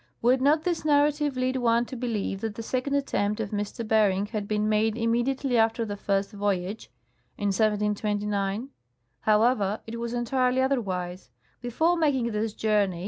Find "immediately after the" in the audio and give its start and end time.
4.97-5.95